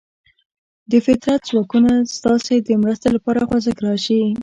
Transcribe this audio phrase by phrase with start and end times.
[0.91, 4.21] د فطرت ځواکونه ستاسې د مرستې لپاره خوځښت راشي.